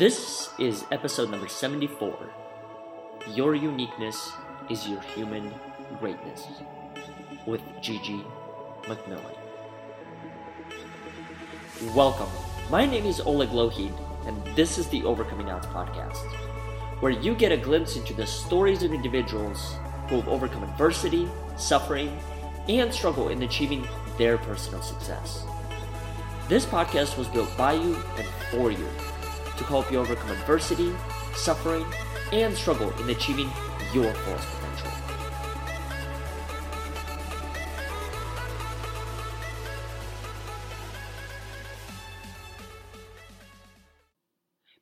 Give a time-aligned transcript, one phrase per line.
[0.00, 2.16] This is episode number 74
[3.34, 4.32] Your Uniqueness
[4.70, 5.52] is Your Human
[5.98, 6.46] Greatness
[7.44, 8.24] with Gigi
[8.84, 9.36] McMillan.
[11.94, 12.30] Welcome.
[12.70, 13.92] My name is Oleg Lohid,
[14.26, 16.24] and this is the Overcoming Odds podcast,
[17.00, 19.74] where you get a glimpse into the stories of individuals
[20.08, 22.18] who have overcome adversity, suffering,
[22.70, 23.86] and struggle in achieving
[24.16, 25.44] their personal success.
[26.48, 28.88] This podcast was built by you and for you
[29.60, 30.90] to help you overcome adversity,
[31.34, 31.84] suffering,
[32.32, 33.50] and struggle in achieving
[33.92, 34.90] your fullest potential.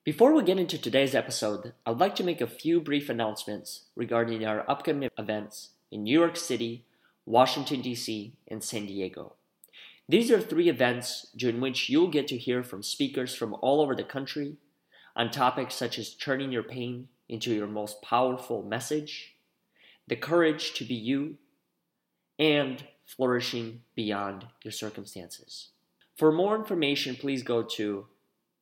[0.05, 4.47] Before we get into today's episode, I'd like to make a few brief announcements regarding
[4.47, 6.85] our upcoming events in New York City,
[7.27, 9.35] Washington, D.C., and San Diego.
[10.09, 13.95] These are three events during which you'll get to hear from speakers from all over
[13.95, 14.57] the country
[15.19, 19.35] on topics such as turning your pain into your most powerful message,
[20.07, 21.37] the courage to be you,
[22.39, 25.71] and flourishing beyond your circumstances.
[26.17, 28.07] For more information, please go to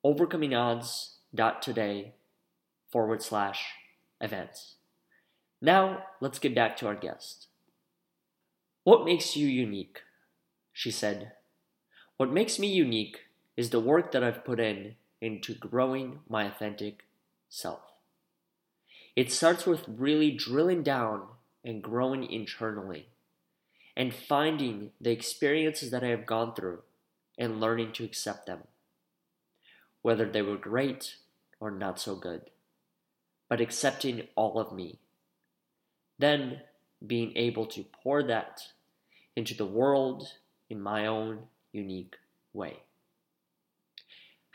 [0.03, 2.15] overcomingodds.today
[2.91, 3.65] forward slash
[4.19, 4.77] events.
[5.61, 7.49] Now, let's get back to our guest.
[8.83, 10.01] What makes you unique?
[10.73, 11.33] She said,
[12.17, 17.05] What makes me unique is the work that I've put in into growing my authentic
[17.49, 17.81] self.
[19.15, 21.23] It starts with really drilling down
[21.63, 23.07] and growing internally
[23.95, 26.83] and finding the experiences that I have gone through
[27.37, 28.59] and learning to accept them,
[30.03, 31.15] whether they were great
[31.59, 32.51] or not so good,
[33.49, 34.99] but accepting all of me.
[36.19, 36.61] Then
[37.05, 38.61] being able to pour that
[39.35, 40.27] into the world
[40.69, 41.39] in my own
[41.71, 42.15] unique
[42.53, 42.81] way.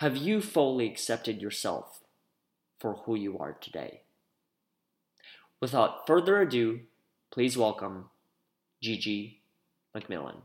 [0.03, 2.01] Have you fully accepted yourself
[2.81, 4.01] for who you are today?
[5.61, 6.81] Without further ado,
[7.31, 8.11] please welcome
[8.83, 9.45] Gigi
[9.97, 10.41] McMillan.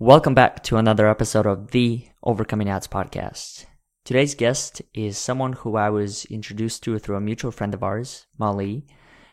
[0.00, 3.66] Welcome back to another episode of the Overcoming Odds podcast.
[4.04, 8.26] Today's guest is someone who I was introduced to through a mutual friend of ours,
[8.36, 8.88] Molly.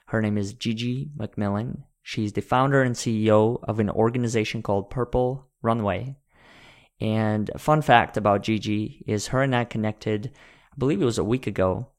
[0.10, 1.86] Her name is Gigi McMillan.
[2.04, 6.18] She's the founder and CEO of an organization called Purple Runway.
[7.04, 10.32] And a fun fact about Gigi is her and I connected,
[10.72, 11.90] I believe it was a week ago.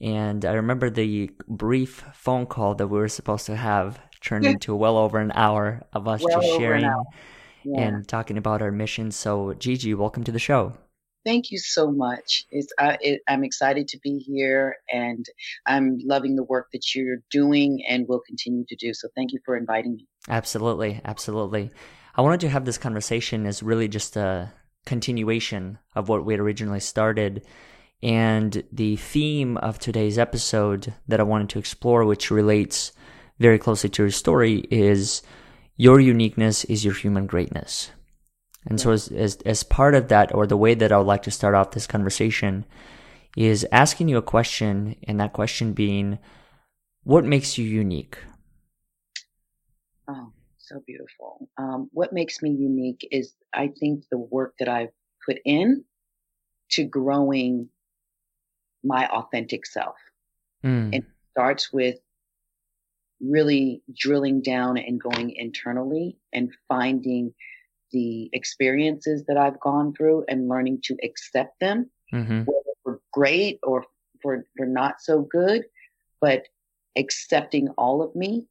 [0.00, 4.74] And I remember the brief phone call that we were supposed to have turned into
[4.74, 7.80] well over an hour of us well just sharing yeah.
[7.80, 9.12] and talking about our mission.
[9.12, 10.72] So, Gigi, welcome to the show.
[11.24, 12.44] Thank you so much.
[12.50, 15.24] It's it, I'm excited to be here, and
[15.64, 18.92] I'm loving the work that you're doing and will continue to do.
[18.92, 20.08] So, thank you for inviting me.
[20.28, 21.70] Absolutely, absolutely.
[22.16, 24.52] I wanted to have this conversation as really just a
[24.86, 27.44] continuation of what we had originally started.
[28.02, 32.92] And the theme of today's episode that I wanted to explore, which relates
[33.40, 35.22] very closely to your story, is
[35.76, 37.90] your uniqueness is your human greatness.
[38.66, 41.22] And so, as, as, as part of that, or the way that I would like
[41.24, 42.64] to start off this conversation,
[43.36, 46.18] is asking you a question, and that question being,
[47.02, 48.18] what makes you unique?
[50.74, 51.48] So beautiful.
[51.56, 54.90] Um, what makes me unique is I think the work that I've
[55.24, 55.84] put in
[56.72, 57.68] to growing
[58.82, 59.94] my authentic self.
[60.64, 60.92] Mm.
[60.92, 62.00] It starts with
[63.20, 67.32] really drilling down and going internally and finding
[67.92, 72.40] the experiences that I've gone through and learning to accept them, mm-hmm.
[72.40, 73.84] whether for great or
[74.22, 75.66] for, for not so good,
[76.20, 76.42] but
[76.96, 78.48] accepting all of me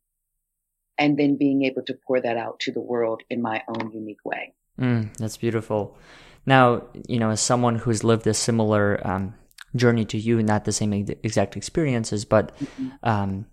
[0.97, 4.23] and then being able to pour that out to the world in my own unique
[4.23, 4.53] way.
[4.79, 5.97] Mm, that's beautiful.
[6.45, 9.35] Now, you know, as someone who's lived a similar um,
[9.75, 12.89] journey to you, not the same exact experiences, but mm-hmm.
[13.03, 13.45] um,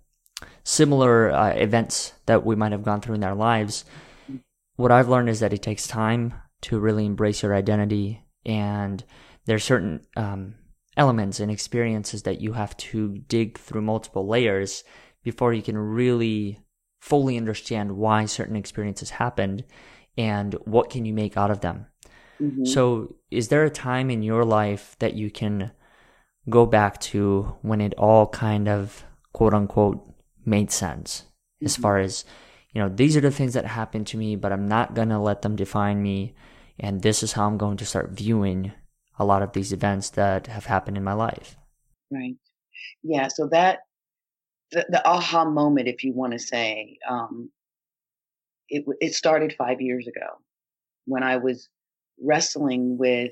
[0.63, 3.85] similar uh, events that we might have gone through in our lives,
[4.75, 9.03] what I've learned is that it takes time to really embrace your identity, and
[9.45, 10.55] there's certain um,
[10.97, 14.83] elements and experiences that you have to dig through multiple layers
[15.23, 16.59] before you can really
[17.01, 19.65] fully understand why certain experiences happened
[20.17, 21.87] and what can you make out of them.
[22.39, 22.65] Mm-hmm.
[22.65, 25.71] So, is there a time in your life that you can
[26.49, 29.03] go back to when it all kind of
[29.33, 30.01] quote unquote
[30.45, 31.65] made sense mm-hmm.
[31.65, 32.25] as far as,
[32.73, 35.19] you know, these are the things that happened to me, but I'm not going to
[35.19, 36.33] let them define me.
[36.79, 38.71] And this is how I'm going to start viewing
[39.19, 41.55] a lot of these events that have happened in my life.
[42.09, 42.35] Right.
[43.03, 43.27] Yeah.
[43.27, 43.79] So that
[44.71, 47.49] the, the aha moment, if you want to say, um,
[48.69, 50.39] it, it started five years ago
[51.05, 51.67] when I was
[52.21, 53.31] wrestling with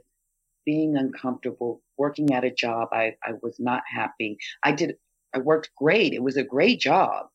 [0.66, 4.38] being uncomfortable, working at a job I, I was not happy.
[4.64, 4.98] I did,
[5.34, 6.14] I worked great.
[6.14, 7.28] It was a great job.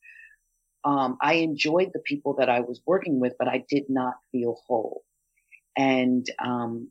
[0.84, 4.60] Um, I enjoyed the people that I was working with, but I did not feel
[4.66, 5.02] whole.
[5.76, 6.90] And um,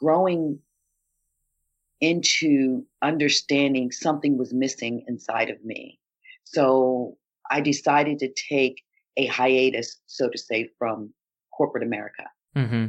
[0.00, 0.60] growing
[2.00, 5.98] into understanding something was missing inside of me.
[6.44, 7.16] So
[7.50, 8.82] I decided to take
[9.16, 11.12] a hiatus, so to say, from
[11.56, 12.24] corporate America.
[12.56, 12.86] Mm-hmm.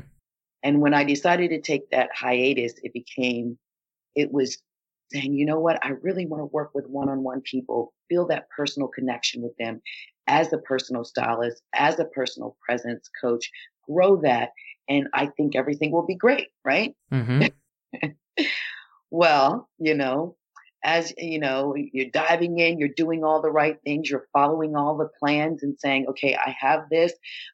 [0.63, 3.57] And when I decided to take that hiatus, it became,
[4.15, 4.57] it was
[5.13, 5.83] saying, you know what?
[5.85, 9.55] I really want to work with one on one people, feel that personal connection with
[9.57, 9.81] them
[10.27, 13.49] as a personal stylist, as a personal presence coach,
[13.87, 14.49] grow that.
[14.89, 16.95] And I think everything will be great, right?
[17.11, 18.07] Mm-hmm.
[19.11, 20.35] well, you know,
[20.85, 24.95] as you know, you're diving in, you're doing all the right things, you're following all
[24.95, 27.11] the plans and saying, okay, I have this.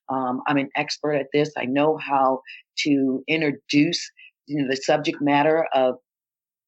[0.09, 1.51] Um, I'm an expert at this.
[1.57, 2.41] I know how
[2.79, 4.11] to introduce
[4.47, 5.95] you know, the subject matter of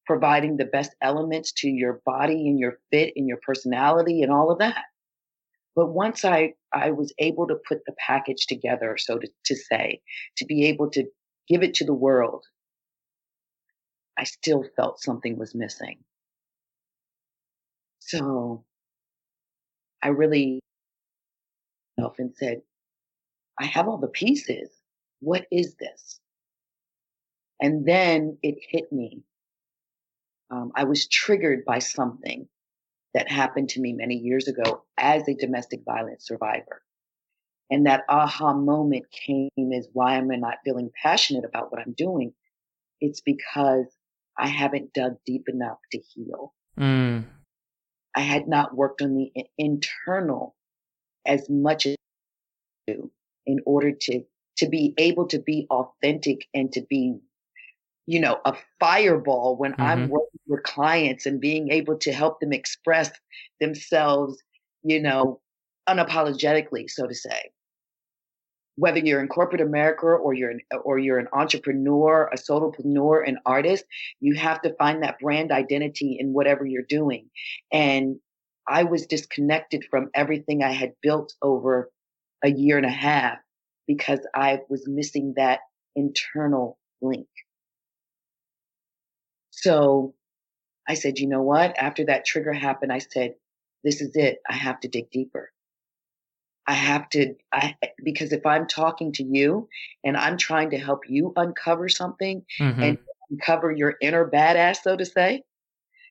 [0.06, 4.50] providing the best elements to your body and your fit and your personality and all
[4.50, 4.84] of that.
[5.76, 10.00] But once I, I was able to put the package together, so to, to say,
[10.38, 11.04] to be able to
[11.46, 12.44] give it to the world,
[14.18, 15.98] I still felt something was missing.
[18.06, 18.64] So
[20.02, 20.60] I really
[22.18, 22.62] and said,
[23.58, 24.70] I have all the pieces.
[25.20, 26.20] What is this?
[27.60, 29.22] And then it hit me.
[30.50, 32.48] Um, I was triggered by something
[33.14, 36.82] that happened to me many years ago as a domestic violence survivor.
[37.70, 41.94] And that aha moment came is why am I not feeling passionate about what I'm
[41.96, 42.34] doing?
[43.00, 43.86] It's because
[44.36, 46.52] I haven't dug deep enough to heal.
[46.78, 47.24] Mm.
[48.14, 50.54] I had not worked on the internal
[51.26, 51.96] as much as
[52.86, 54.22] in order to
[54.56, 57.16] to be able to be authentic and to be
[58.06, 59.82] you know a fireball when mm-hmm.
[59.82, 63.10] i'm working with clients and being able to help them express
[63.60, 64.42] themselves
[64.82, 65.40] you know
[65.88, 67.50] unapologetically so to say
[68.76, 73.38] whether you're in corporate America or you're an, or you're an entrepreneur, a solopreneur, an
[73.46, 73.84] artist,
[74.20, 77.30] you have to find that brand identity in whatever you're doing.
[77.72, 78.16] And
[78.68, 81.90] I was disconnected from everything I had built over
[82.42, 83.38] a year and a half
[83.86, 85.60] because I was missing that
[85.94, 87.28] internal link.
[89.50, 90.14] So
[90.88, 91.78] I said, you know what?
[91.78, 93.34] After that trigger happened, I said,
[93.84, 94.38] this is it.
[94.48, 95.52] I have to dig deeper.
[96.66, 99.68] I have to, I, because if I'm talking to you
[100.02, 102.82] and I'm trying to help you uncover something mm-hmm.
[102.82, 102.98] and
[103.30, 105.42] uncover your inner badass, so to say,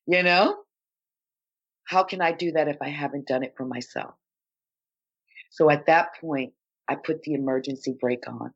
[0.06, 0.58] you know,
[1.86, 4.14] how can I do that if I haven't done it for myself?
[5.50, 6.54] So at that point,
[6.88, 8.54] I put the emergency brake on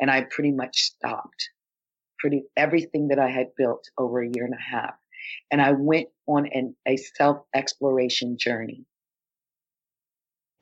[0.00, 1.50] and I pretty much stopped
[2.18, 4.94] pretty everything that I had built over a year and a half.
[5.50, 8.84] And I went on an, a self exploration journey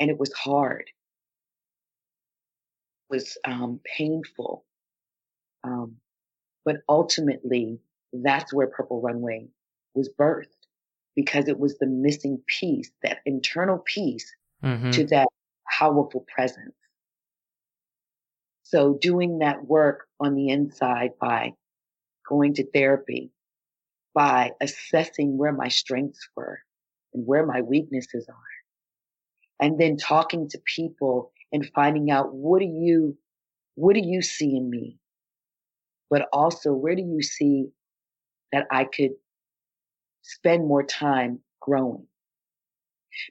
[0.04, 0.84] and it was hard.
[3.08, 4.66] It was um, painful.
[5.66, 5.96] Um,
[6.66, 7.78] but ultimately,
[8.12, 9.46] that's where Purple Runway
[9.94, 10.66] was birthed
[11.16, 14.30] because it was the missing piece, that internal piece
[14.62, 14.90] mm-hmm.
[14.90, 15.28] to that
[15.78, 16.76] powerful presence.
[18.62, 21.54] So doing that work on the inside by
[22.28, 23.30] going to therapy,
[24.14, 26.58] by assessing where my strengths were
[27.14, 28.53] and where my weaknesses are
[29.64, 33.16] and then talking to people and finding out what do you
[33.76, 34.98] what do you see in me?
[36.10, 37.68] But also where do you see
[38.52, 39.12] that i could
[40.20, 42.06] spend more time growing?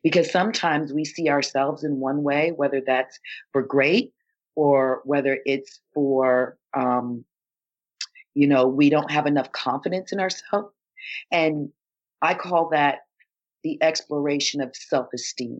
[0.02, 3.20] Because sometimes we see ourselves in one way whether that's
[3.52, 4.12] for great
[4.56, 7.24] or whether it's for um,
[8.34, 10.74] you know we don't have enough confidence in ourselves
[11.32, 11.70] and
[12.24, 13.02] i call that
[13.63, 15.60] the exploration of self-esteem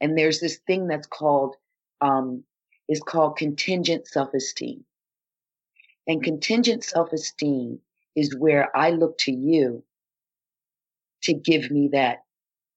[0.00, 1.56] and there's this thing that's called,
[2.00, 2.44] um,
[2.88, 4.84] is called contingent self-esteem.
[6.06, 7.78] And contingent self-esteem
[8.16, 9.84] is where I look to you
[11.22, 12.24] to give me that,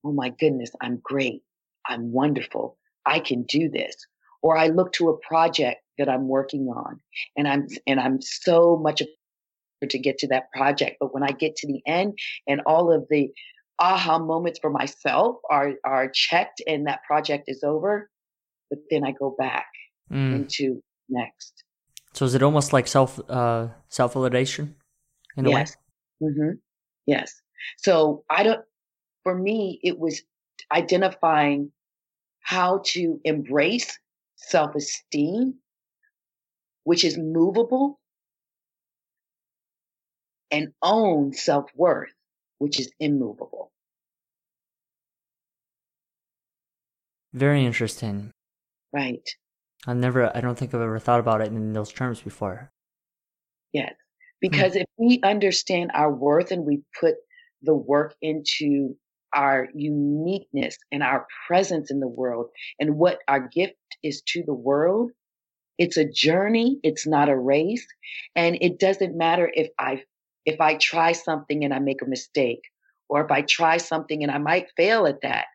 [0.03, 1.41] oh my goodness, I'm great.
[1.87, 2.77] I'm wonderful.
[3.05, 3.95] I can do this.
[4.41, 6.99] Or I look to a project that I'm working on
[7.37, 9.01] and I'm, and I'm so much
[9.89, 10.97] to get to that project.
[10.99, 12.17] But when I get to the end
[12.47, 13.29] and all of the
[13.83, 18.09] aha moments for myself are are checked and that project is over
[18.69, 19.67] but then i go back
[20.11, 20.35] mm.
[20.35, 21.63] into next
[22.13, 24.73] so is it almost like self uh self validation
[25.37, 25.75] in yes.
[26.21, 26.51] a way mm-hmm.
[27.05, 27.41] yes
[27.77, 28.61] so i don't
[29.23, 30.21] for me it was
[30.71, 31.71] identifying
[32.41, 33.99] how to embrace
[34.35, 35.55] self-esteem
[36.83, 37.99] which is movable
[40.53, 42.13] and own self worth,
[42.59, 43.71] which is immovable.
[47.33, 48.31] Very interesting.
[48.93, 49.27] Right.
[49.87, 52.71] I've never, I don't think I've ever thought about it in those terms before.
[53.73, 53.89] Yes.
[53.89, 53.95] Hmm.
[54.41, 57.15] Because if we understand our worth and we put
[57.63, 58.95] the work into
[59.33, 62.49] our uniqueness and our presence in the world
[62.79, 65.11] and what our gift is to the world,
[65.79, 66.79] it's a journey.
[66.83, 67.85] It's not a race.
[68.35, 70.03] And it doesn't matter if I,
[70.45, 72.61] if I try something and I make a mistake
[73.09, 75.45] or if I try something and I might fail at that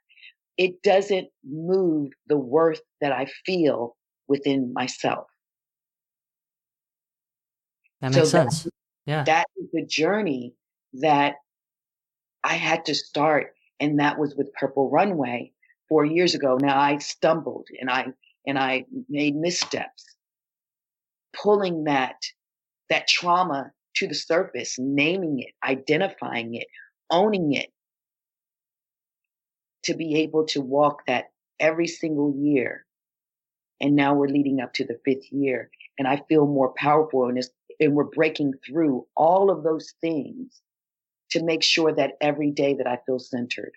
[0.59, 3.97] it doesn't move the worth that I feel
[4.27, 5.27] within myself.
[8.01, 8.65] That makes so sense.
[8.65, 8.71] That,
[9.07, 9.25] yeah.
[9.25, 10.55] That is the journey
[10.95, 11.37] that
[12.45, 13.55] I had to start.
[13.81, 15.53] And that was with Purple Runway
[15.89, 16.59] four years ago.
[16.61, 18.09] Now I stumbled and I,
[18.47, 20.05] and I made missteps,
[21.41, 22.17] pulling that,
[22.91, 26.67] that trauma to the surface, naming it, identifying it,
[27.11, 27.71] owning it,
[29.89, 32.85] to be able to walk that every single year.
[33.81, 37.41] And now we're leading up to the fifth year and I feel more powerful and,
[37.81, 40.61] and we're breaking through all of those things
[41.31, 43.73] to make sure that every day that I feel centered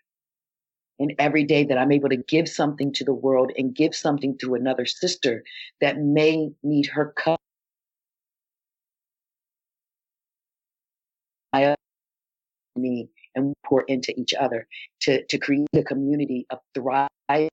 [0.99, 4.37] and every day that I'm able to give something to the world and give something
[4.39, 5.43] to another sister
[5.79, 7.39] that may need her cup.
[12.75, 14.67] me and pour into each other
[15.01, 17.49] to, to create a community of thriving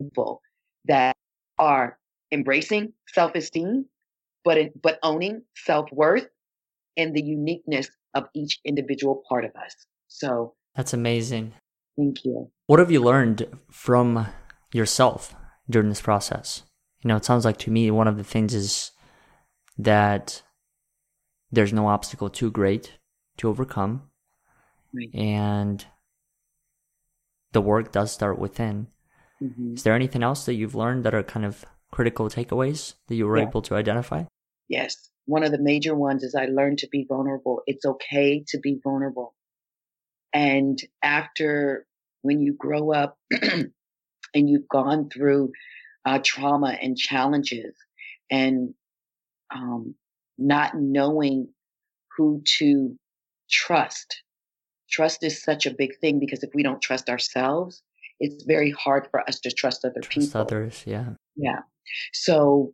[0.00, 0.40] people
[0.86, 1.14] that
[1.58, 1.98] are
[2.32, 3.86] embracing self-esteem,
[4.44, 6.26] but, but owning self-worth
[6.96, 9.74] and the uniqueness of each individual part of us.
[10.08, 11.52] So that's amazing.
[11.96, 12.50] Thank you.
[12.66, 14.26] What have you learned from
[14.72, 15.34] yourself
[15.68, 16.62] during this process?
[17.02, 18.92] You know, it sounds like to me one of the things is
[19.78, 20.42] that
[21.50, 22.98] there's no obstacle too great
[23.40, 24.02] to overcome.
[24.94, 25.14] Right.
[25.14, 25.84] And
[27.52, 28.88] the work does start within.
[29.42, 29.74] Mm-hmm.
[29.74, 33.26] Is there anything else that you've learned that are kind of critical takeaways that you
[33.26, 33.48] were yeah.
[33.48, 34.24] able to identify?
[34.68, 35.10] Yes.
[35.26, 37.62] One of the major ones is I learned to be vulnerable.
[37.66, 39.34] It's okay to be vulnerable.
[40.32, 41.86] And after
[42.22, 43.70] when you grow up and
[44.34, 45.52] you've gone through
[46.04, 47.74] uh, trauma and challenges
[48.30, 48.74] and
[49.54, 49.94] um,
[50.38, 51.48] not knowing
[52.16, 52.96] who to
[53.50, 54.22] trust.
[54.90, 57.82] Trust is such a big thing because if we don't trust ourselves,
[58.18, 60.40] it's very hard for us to trust other trust people.
[60.40, 61.10] others, yeah.
[61.36, 61.60] Yeah.
[62.12, 62.72] So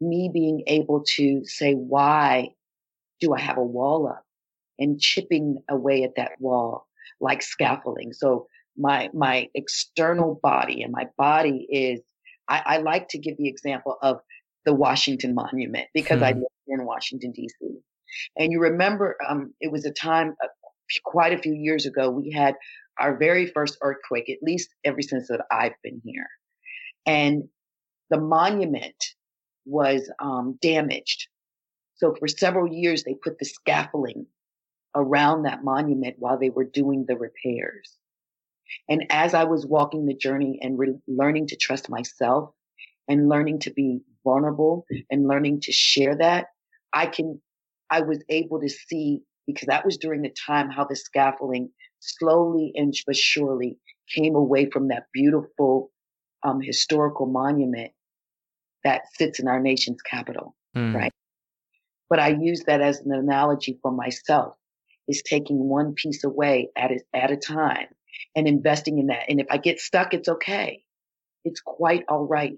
[0.00, 2.50] me being able to say, why
[3.20, 4.24] do I have a wall up
[4.78, 6.86] and chipping away at that wall
[7.20, 8.12] like scaffolding.
[8.12, 8.46] So
[8.76, 12.00] my, my external body and my body is,
[12.48, 14.20] I, I like to give the example of
[14.64, 16.24] the Washington Monument because hmm.
[16.24, 17.78] I live in Washington DC.
[18.36, 20.48] And you remember, um, it was a time uh,
[21.04, 22.54] quite a few years ago, we had
[22.98, 26.26] our very first earthquake, at least ever since that I've been here.
[27.06, 27.44] And
[28.10, 29.14] the monument
[29.64, 31.28] was um, damaged.
[31.96, 34.26] So for several years, they put the scaffolding
[34.94, 37.96] around that monument while they were doing the repairs.
[38.88, 42.50] And as I was walking the journey and re- learning to trust myself
[43.08, 46.48] and learning to be vulnerable and learning to share that,
[46.92, 47.40] I can
[47.90, 52.72] I was able to see because that was during the time how the scaffolding slowly
[52.74, 53.78] and but surely
[54.14, 55.90] came away from that beautiful
[56.42, 57.92] um, historical monument
[58.84, 60.94] that sits in our nation's capital, mm.
[60.94, 61.12] right?
[62.08, 64.54] But I use that as an analogy for myself
[65.08, 67.86] is taking one piece away at a, at a time
[68.36, 69.24] and investing in that.
[69.28, 70.82] And if I get stuck, it's okay.
[71.44, 72.56] It's quite all right.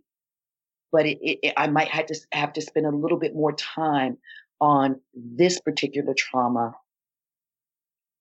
[0.92, 4.18] But it, it, I might have to have to spend a little bit more time
[4.60, 6.74] on this particular trauma,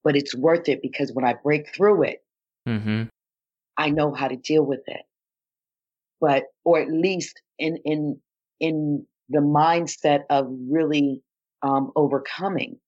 [0.03, 2.23] but it's worth it because when I break through it,
[2.67, 3.03] mm-hmm.
[3.77, 5.01] I know how to deal with it.
[6.21, 8.19] But, or at least in, in,
[8.59, 11.21] in the mindset of really,
[11.61, 12.79] um, overcoming.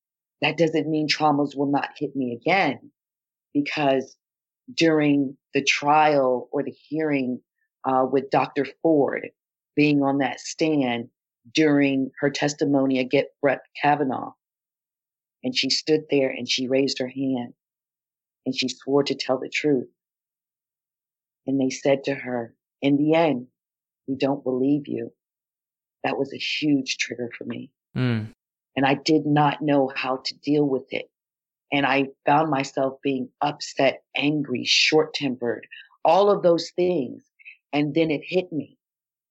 [0.41, 2.91] That doesn't mean traumas will not hit me again
[3.53, 4.15] because
[4.74, 7.41] during the trial or the hearing,
[7.84, 8.65] uh, with Dr.
[8.81, 9.29] Ford
[9.75, 11.10] being on that stand,
[11.54, 14.34] during her testimony against Brett Kavanaugh.
[15.44, 17.54] And she stood there and she raised her hand
[18.46, 19.90] and she swore to tell the truth.
[21.48, 23.48] And they said to her, in the end,
[24.08, 25.12] we don't believe you.
[26.04, 27.72] That was a huge trigger for me.
[27.96, 28.34] Mm.
[28.76, 31.10] And I did not know how to deal with it.
[31.72, 35.68] And I found myself being upset, angry, short tempered,
[36.04, 37.24] all of those things.
[37.74, 38.78] And then it hit me.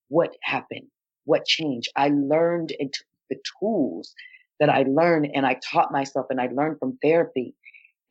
[0.08, 0.88] What happened?
[1.24, 1.88] What changed.
[1.96, 4.14] I learned into the tools
[4.58, 7.54] that I learned and I taught myself and I learned from therapy.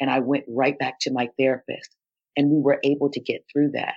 [0.01, 1.95] And I went right back to my therapist
[2.37, 3.95] and we were able to get through that.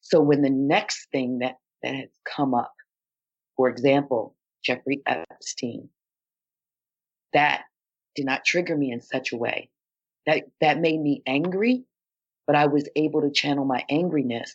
[0.00, 2.72] So when the next thing that, that has come up,
[3.56, 5.90] for example, Jeffrey Epstein,
[7.34, 7.64] that
[8.14, 9.68] did not trigger me in such a way
[10.26, 11.84] that that made me angry,
[12.46, 14.50] but I was able to channel my angriness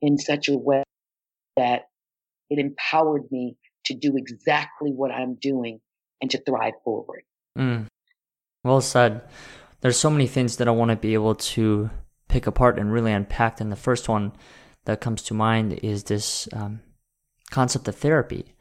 [0.00, 0.82] in such a way
[1.56, 1.89] that
[2.50, 5.80] it empowered me to do exactly what I'm doing
[6.20, 7.22] and to thrive forward.
[7.58, 7.86] Mm.
[8.64, 9.22] Well said.
[9.80, 11.88] There's so many things that I want to be able to
[12.28, 13.60] pick apart and really unpack.
[13.60, 14.32] And the first one
[14.84, 16.80] that comes to mind is this um,
[17.50, 18.54] concept of therapy.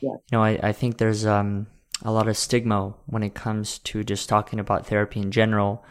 [0.00, 0.10] Yeah.
[0.10, 1.66] You know, I, I think there's um,
[2.02, 5.84] a lot of stigma when it comes to just talking about therapy in general.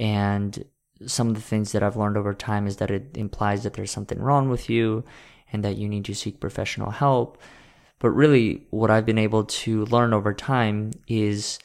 [0.00, 0.64] And
[1.06, 3.90] some of the things that I've learned over time is that it implies that there's
[3.90, 5.04] something wrong with you
[5.54, 7.40] and that you need to seek professional help.
[8.00, 11.60] But really, what I've been able to learn over time is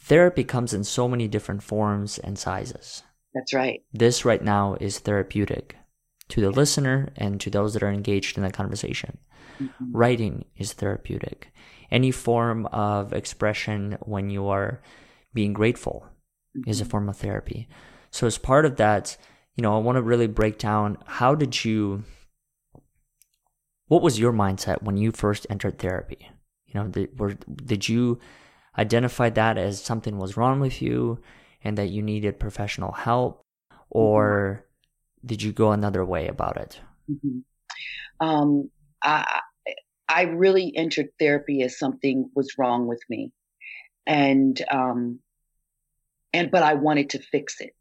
[0.00, 3.04] therapy comes in so many different forms and sizes.
[3.32, 3.82] That's right.
[3.92, 5.76] This right now is therapeutic
[6.28, 9.18] to the listener and to those that are engaged in the conversation.
[9.60, 9.96] Mm-hmm.
[9.96, 11.52] Writing is therapeutic.
[11.92, 14.82] Any form of expression when you are
[15.32, 16.06] being grateful
[16.56, 16.68] mm-hmm.
[16.68, 16.90] is a mm-hmm.
[16.90, 17.68] form of therapy.
[18.10, 19.16] So, as part of that,
[19.56, 22.04] you know, I want to really break down how did you,
[23.88, 26.28] what was your mindset when you first entered therapy?
[26.66, 28.18] You know, did, were, did you
[28.78, 31.20] identify that as something was wrong with you
[31.62, 33.42] and that you needed professional help?
[33.90, 34.66] Or
[35.24, 36.80] did you go another way about it?
[37.10, 38.26] Mm-hmm.
[38.26, 38.70] Um,
[39.02, 39.40] I,
[40.08, 43.32] I really entered therapy as something was wrong with me,
[44.06, 45.20] and um,
[46.32, 47.74] and but I wanted to fix it.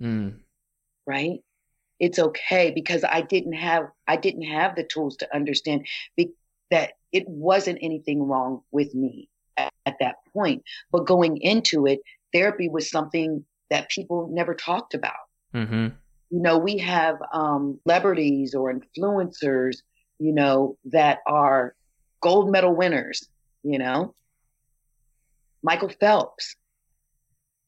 [0.00, 0.40] Mm.
[1.06, 1.40] Right?
[1.98, 5.86] It's okay because I didn't have I didn't have the tools to understand
[6.16, 6.32] be,
[6.70, 10.62] that it wasn't anything wrong with me at, at that point.
[10.92, 12.00] But going into it,
[12.32, 15.14] therapy was something that people never talked about.
[15.54, 15.88] Mm-hmm
[16.30, 19.78] you know, we have um, celebrities or influencers,
[20.18, 21.74] you know, that are
[22.20, 23.28] gold medal winners,
[23.62, 24.14] you know.
[25.62, 26.56] Michael Phelps,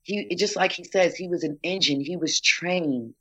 [0.02, 2.00] he just like he says, he was an engine.
[2.00, 3.14] He was trained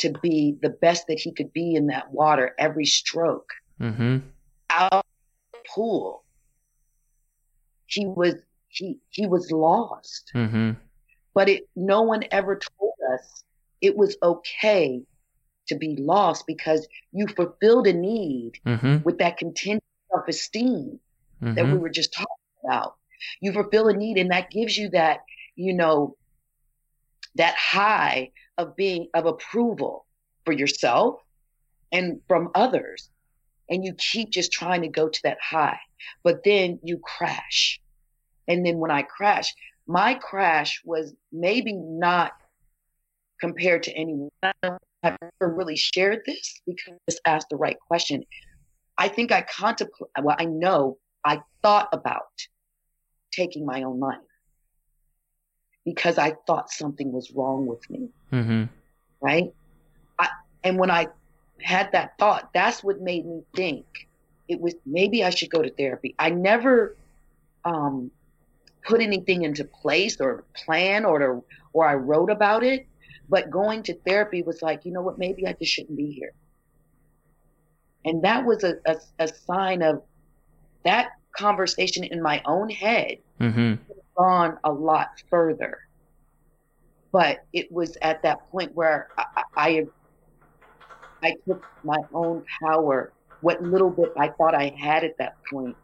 [0.00, 3.50] to be the best that he could be in that water every stroke.
[3.80, 4.18] Mm-hmm.
[4.70, 5.06] Out
[5.74, 6.24] pool,
[7.86, 8.34] he was
[8.68, 10.30] he he was lost.
[10.34, 10.72] Mm-hmm.
[11.34, 13.44] But it no one ever told us
[13.80, 15.02] it was okay
[15.68, 18.98] to be lost because you fulfilled a need mm-hmm.
[19.04, 20.98] with that contingent self esteem
[21.42, 21.54] mm-hmm.
[21.54, 22.26] that we were just talking
[22.64, 22.96] about.
[23.40, 25.20] You fulfill a need, and that gives you that,
[25.54, 26.16] you know,
[27.36, 30.06] that high of being of approval
[30.44, 31.20] for yourself
[31.92, 33.10] and from others.
[33.68, 35.78] And you keep just trying to go to that high,
[36.24, 37.80] but then you crash.
[38.48, 39.54] And then when I crash,
[39.86, 42.32] my crash was maybe not
[43.40, 44.30] compared to anyone.
[44.42, 48.24] I've never really shared this because I asked the right question.
[48.98, 52.22] I think I contemplate, well, I know I thought about
[53.32, 54.18] taking my own life
[55.84, 58.08] because I thought something was wrong with me.
[58.32, 58.64] Mm-hmm.
[59.20, 59.52] Right.
[60.18, 60.28] I,
[60.64, 61.08] and when I
[61.60, 64.08] had that thought, that's what made me think
[64.50, 66.14] it was maybe I should go to therapy.
[66.18, 66.96] I never
[67.64, 68.10] um,
[68.84, 72.86] put anything into place or plan or to, or I wrote about it.
[73.28, 76.32] But going to therapy was like, you know what, maybe I just shouldn't be here.
[78.04, 80.02] And that was a, a, a sign of
[80.84, 83.74] that conversation in my own head mm-hmm.
[84.20, 85.78] Gone a lot further.
[87.12, 89.86] But it was at that point where I, I,
[91.22, 95.76] I took my own power, what little bit I thought I had at that point,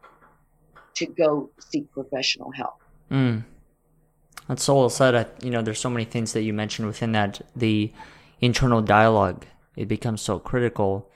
[0.95, 2.81] to go seek professional help.
[3.11, 3.45] Mm.
[4.49, 5.31] That's so well said.
[5.43, 7.41] you know, there's so many things that you mentioned within that.
[7.57, 7.93] The
[8.41, 9.47] internal dialogue,
[9.77, 11.11] it becomes so critical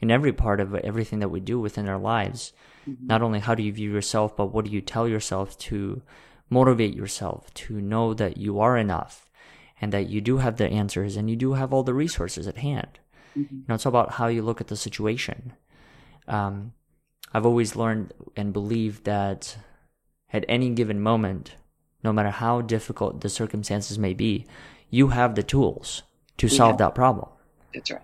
[0.00, 2.52] in every part of everything that we do within our lives.
[2.88, 3.06] Mm-hmm.
[3.06, 6.02] Not only how do you view yourself, but what do you tell yourself to
[6.50, 9.30] motivate yourself to know that you are enough
[9.80, 12.58] and that you do have the answers and you do have all the resources at
[12.58, 12.98] hand.
[13.36, 13.54] Mm-hmm.
[13.56, 15.54] You know, it's about how you look at the situation.
[16.28, 16.72] Um,
[17.32, 19.56] I've always learned and believed that
[20.32, 21.56] at any given moment,
[22.02, 24.46] no matter how difficult the circumstances may be,
[24.90, 26.02] you have the tools
[26.36, 27.28] to solve that problem.
[27.72, 28.02] That's right.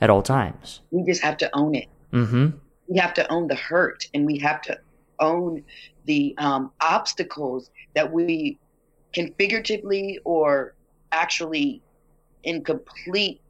[0.00, 0.80] At all times.
[0.90, 1.88] We just have to own it.
[2.12, 2.56] Mm-hmm.
[2.88, 4.78] We have to own the hurt and we have to
[5.20, 5.62] own
[6.04, 8.58] the um, obstacles that we
[9.12, 10.74] can figuratively or
[11.12, 11.82] actually
[12.44, 13.40] in complete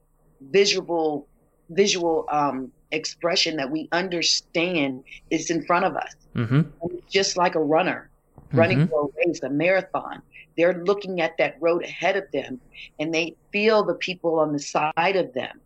[0.50, 1.26] visual
[1.70, 6.14] visual um, expression that we understand is in front of us.
[6.34, 6.62] Mm-hmm.
[7.08, 8.10] Just like a runner,
[8.52, 8.88] running mm-hmm.
[8.88, 10.22] for a race, a marathon.
[10.56, 12.60] They're looking at that road ahead of them
[12.98, 15.60] and they feel the people on the side of them.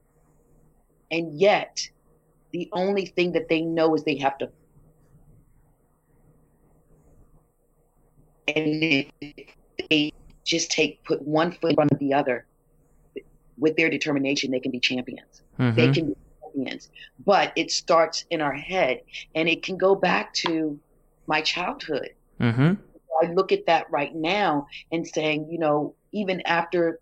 [1.11, 1.89] And yet,
[2.53, 4.51] the only thing that they know is they have to.
[8.49, 9.07] And
[9.91, 10.13] they
[10.45, 12.47] just take, put one foot in front of the other.
[13.59, 15.43] With their determination, they can be champions.
[15.59, 15.77] Mm-hmm.
[15.77, 16.91] They can be champions.
[17.25, 19.01] But it starts in our head
[19.35, 20.79] and it can go back to
[21.27, 22.11] my childhood.
[22.41, 22.75] Mm-hmm.
[23.23, 27.01] I look at that right now and saying, you know, even after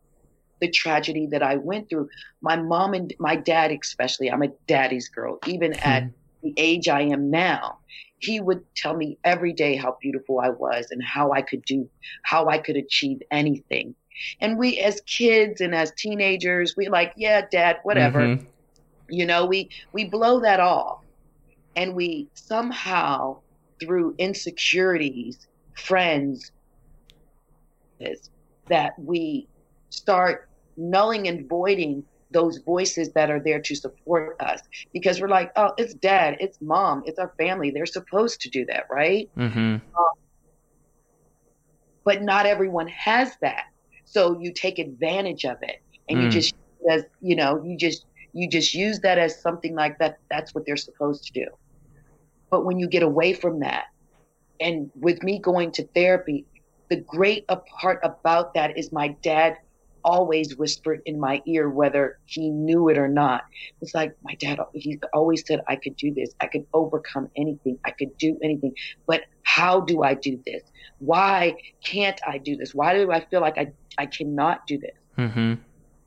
[0.61, 2.09] the tragedy that I went through,
[2.41, 5.89] my mom and my dad, especially, I'm a daddy's girl, even mm-hmm.
[5.89, 6.05] at
[6.45, 7.79] the age I am now,
[8.19, 11.89] he would tell me every day how beautiful I was and how I could do,
[12.23, 13.95] how I could achieve anything.
[14.41, 18.21] And we, as kids and as teenagers, we like, yeah, dad, whatever.
[18.21, 18.45] Mm-hmm.
[19.11, 21.01] You know, we, we blow that off
[21.77, 23.39] and we somehow
[23.81, 26.53] through insecurities, friends,
[28.69, 29.49] that we
[29.91, 32.05] start nulling and voiding
[32.35, 34.61] those voices that are there to support us
[34.93, 37.71] because we're like, oh, it's dad, it's mom, it's our family.
[37.71, 39.31] They're supposed to do that, right?
[39.39, 39.59] Mm-hmm.
[39.59, 40.15] Um,
[42.05, 43.67] but not everyone has that.
[44.05, 46.25] So you take advantage of it and mm.
[46.25, 46.55] you just,
[46.91, 50.19] as you know, you just, you just use that as something like that.
[50.29, 51.47] That's what they're supposed to do.
[52.51, 53.87] But when you get away from that,
[54.61, 56.45] and with me going to therapy,
[56.91, 59.57] the great part about that is my dad
[60.05, 63.45] always whispered in my ear, whether he knew it or not.
[63.81, 66.35] It's like my dad, he always said, I could do this.
[66.41, 67.79] I could overcome anything.
[67.85, 68.75] I could do anything.
[69.07, 70.63] But how do I do this?
[70.99, 72.75] Why can't I do this?
[72.75, 74.97] Why do I feel like I, I cannot do this?
[75.19, 75.55] Mm-hmm.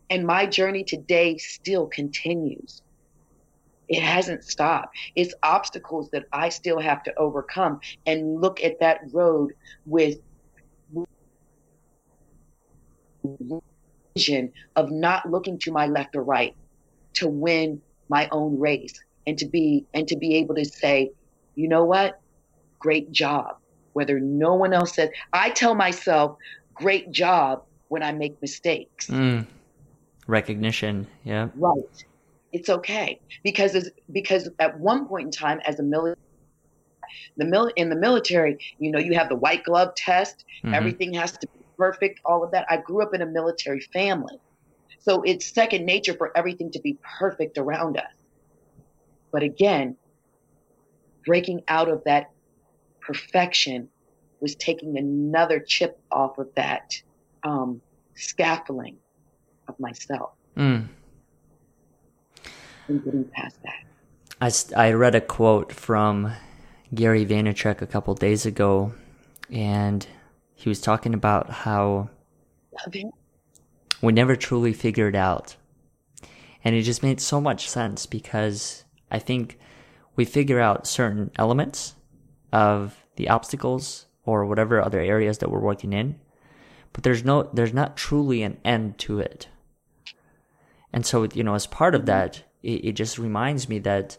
[0.09, 2.81] And my journey today still continues.
[3.89, 4.95] It hasn't stopped.
[5.15, 9.53] It's obstacles that I still have to overcome and look at that road
[9.85, 10.19] with
[14.17, 16.55] vision of not looking to my left or right
[17.13, 18.93] to win my own race
[19.25, 21.11] and to be and to be able to say,
[21.55, 22.19] you know what?
[22.79, 23.57] Great job.
[23.93, 26.37] Whether no one else said, I tell myself,
[26.73, 29.07] great job when I make mistakes.
[29.07, 29.47] Mm.
[30.27, 31.49] Recognition, yeah.
[31.55, 32.05] Right
[32.53, 36.17] it's okay because it's, because at one point in time as a military
[37.37, 40.73] the mil- in the military you know you have the white glove test mm-hmm.
[40.73, 42.65] everything has to be perfect all of that.
[42.69, 44.39] I grew up in a military family.
[44.99, 48.13] So it's second nature for everything to be perfect around us.
[49.31, 49.97] But again
[51.27, 52.31] breaking out of that
[53.01, 53.89] perfection
[54.39, 56.99] was taking another chip off of that
[57.43, 57.81] um,
[58.15, 58.95] scaffolding
[59.67, 60.31] of myself.
[60.55, 60.87] Mm.
[62.87, 63.83] And getting past that.
[64.75, 66.31] I, I read a quote from
[66.95, 68.93] Gary Vaynerchuk a couple days ago,
[69.51, 70.07] and
[70.57, 72.09] he was talking about how
[74.01, 75.55] we never truly figured out.
[76.63, 79.59] And it just made so much sense because I think
[80.15, 81.93] we figure out certain elements
[82.51, 86.19] of the obstacles or whatever other areas that we're working in,
[86.91, 89.47] but there's no, there's not truly an end to it.
[90.91, 92.07] And so, you know, as part of mm-hmm.
[92.07, 94.17] that, it, it just reminds me that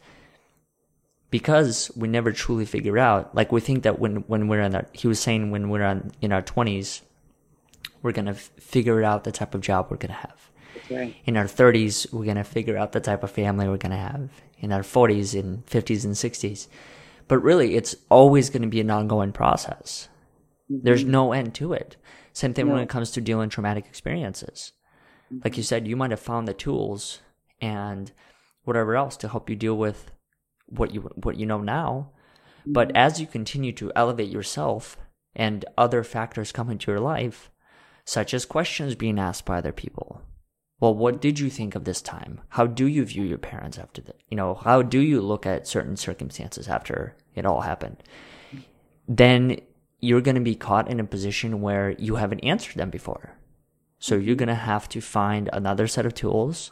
[1.31, 4.87] because we never truly figure out, like we think that when, when we're in our,
[4.93, 7.03] he was saying when we're on, in our twenties,
[8.03, 10.51] we're going to f- figure out the type of job we're going to have.
[10.91, 11.17] Right.
[11.25, 13.97] In our 30s, we're going to figure out the type of family we're going to
[13.97, 14.31] have.
[14.61, 16.69] In our 40s and 50s and 60s.
[17.27, 20.09] But really, it's always going to be an ongoing process.
[20.71, 20.85] Mm-hmm.
[20.85, 21.97] There's no end to it.
[22.33, 24.73] Same thing when it comes to dealing traumatic experiences.
[25.27, 25.41] Mm-hmm.
[25.45, 27.21] Like you said, you might have found the tools
[27.61, 28.13] and
[28.65, 30.11] whatever else to help you deal with
[30.69, 32.11] what you what you know now.
[32.67, 34.97] But as you continue to elevate yourself
[35.35, 37.51] and other factors come into your life,
[38.05, 40.23] such as questions being asked by other people.
[40.81, 42.41] Well, what did you think of this time?
[42.51, 44.21] How do you view your parents after that?
[44.29, 48.03] You know, how do you look at certain circumstances after it all happened?
[49.09, 49.61] Then
[50.01, 53.37] you're going to be caught in a position where you haven't answered them before.
[53.99, 56.71] So you're going to have to find another set of tools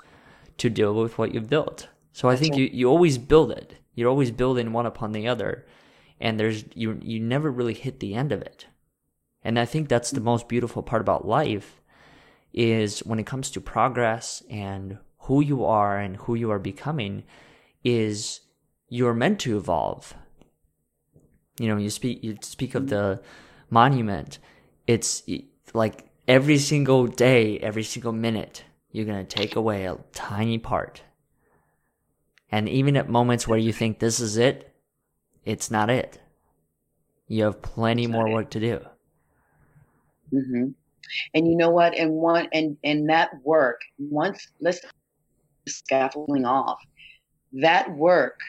[0.59, 1.89] to deal with what you've built.
[2.17, 3.75] So I think you, you always build it.
[3.95, 5.67] You're always building one upon the other.
[6.19, 8.69] And there's you you never really hit the end of it.
[9.43, 11.83] And I think that's the most beautiful part about life
[12.55, 17.25] is when it comes to progress and who you are and who you are becoming
[17.85, 18.41] is
[18.89, 20.15] you're meant to evolve.
[21.61, 23.21] You know, you speak you speak of the
[23.69, 24.39] monument.
[24.87, 25.23] It's
[25.75, 31.03] like every single day, every single minute, you're going to take away a tiny part.
[32.51, 34.73] And even at moments where you think this is it,
[35.45, 36.21] it's not it.
[37.29, 38.81] You have plenty more work to do.
[40.33, 40.69] Mm-hmm.
[41.35, 41.97] And you know what?
[41.97, 44.81] And one and and that work once let's
[45.69, 46.79] scaffolding off.
[47.53, 48.41] That work,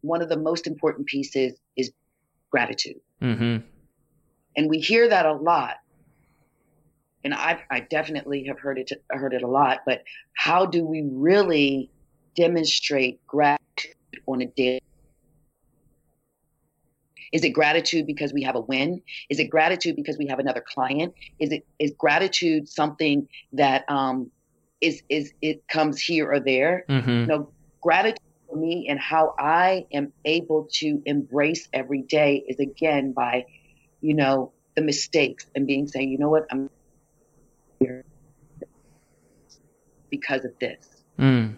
[0.00, 1.90] one of the most important pieces is
[2.50, 3.00] gratitude.
[3.22, 3.66] Mm-hmm.
[4.56, 5.76] And we hear that a lot.
[7.24, 10.02] And I, I definitely have heard it, heard it a lot, but
[10.34, 11.90] how do we really
[12.38, 13.94] demonstrate gratitude
[14.26, 14.80] on a daily
[17.32, 19.02] is it gratitude because we have a win?
[19.28, 21.14] Is it gratitude because we have another client?
[21.38, 24.30] Is it is gratitude something that um,
[24.80, 26.84] is is it comes here or there?
[26.88, 27.10] Mm-hmm.
[27.10, 32.58] You know, gratitude for me and how I am able to embrace every day is
[32.58, 33.44] again by,
[34.00, 36.70] you know, the mistakes and being saying, you know what, I'm
[37.78, 38.04] here
[40.08, 40.86] because of this.
[41.18, 41.56] Mm.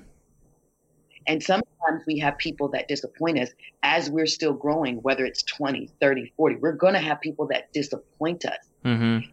[1.26, 3.50] And sometimes we have people that disappoint us
[3.82, 6.56] as we're still growing, whether it's 20, 30, 40.
[6.56, 8.70] We're going to have people that disappoint us.
[8.84, 9.28] Mm-hmm.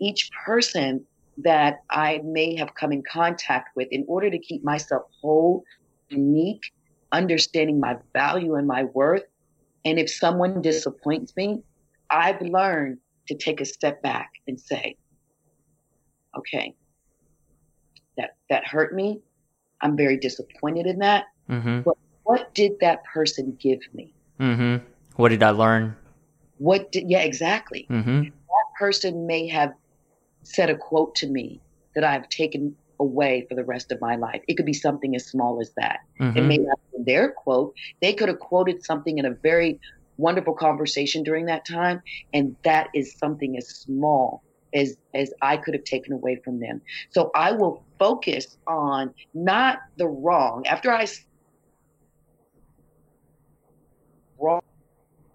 [0.00, 1.04] Each person
[1.38, 5.64] that I may have come in contact with, in order to keep myself whole,
[6.08, 6.72] unique,
[7.12, 9.24] understanding my value and my worth,
[9.84, 11.62] and if someone disappoints me,
[12.10, 12.98] I've learned
[13.28, 14.96] to take a step back and say,
[16.36, 16.74] okay,
[18.16, 19.20] that, that hurt me.
[19.82, 21.26] I'm very disappointed in that.
[21.48, 21.80] Mm-hmm.
[21.80, 24.12] But what did that person give me?
[24.38, 24.84] Mm-hmm.
[25.16, 25.96] What did I learn?
[26.58, 27.86] What did, yeah, exactly.
[27.90, 28.22] Mm-hmm.
[28.22, 29.72] That person may have
[30.42, 31.60] said a quote to me
[31.94, 34.42] that I've taken away for the rest of my life.
[34.46, 36.00] It could be something as small as that.
[36.20, 36.38] Mm-hmm.
[36.38, 37.74] It may not be their quote.
[38.00, 39.80] They could have quoted something in a very
[40.18, 42.02] wonderful conversation during that time.
[42.34, 44.42] And that is something as small
[44.74, 46.80] as, as I could have taken away from them.
[47.10, 50.66] So I will focus on not the wrong.
[50.66, 51.06] After I
[54.38, 54.62] wrong,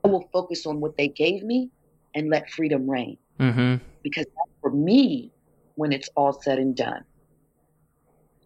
[0.03, 1.69] I will focus on what they gave me
[2.13, 3.17] and let freedom reign.
[3.39, 3.83] Mm-hmm.
[4.03, 4.25] Because
[4.61, 5.31] for me,
[5.75, 7.03] when it's all said and done,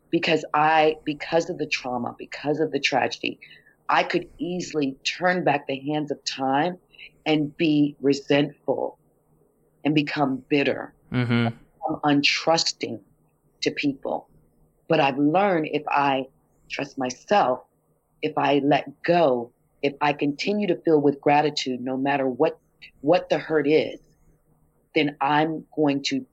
[0.09, 3.39] because I, because of the trauma, because of the tragedy,
[3.89, 6.77] I could easily turn back the hands of time
[7.25, 8.98] and be resentful
[9.83, 11.45] and become bitter, mm-hmm.
[11.45, 12.99] become untrusting
[13.61, 14.27] to people.
[14.87, 16.27] But I've learned if I
[16.69, 17.61] trust myself,
[18.21, 22.59] if I let go, if I continue to feel with gratitude, no matter what,
[23.01, 23.99] what the hurt is,
[24.95, 26.25] then I'm going to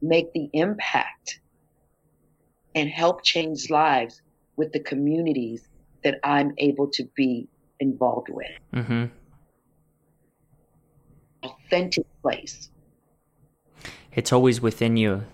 [0.00, 1.40] make the impact
[2.74, 4.22] and help change lives
[4.56, 5.68] with the communities
[6.02, 7.48] that I'm able to be
[7.80, 8.50] involved with.
[8.74, 9.04] Mm-hmm.
[11.44, 12.70] Authentic place.
[14.14, 15.24] It's always within you.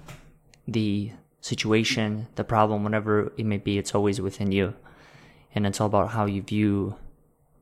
[0.67, 4.75] The situation, the problem, whatever it may be, it's always within you.
[5.55, 6.97] And it's all about how you view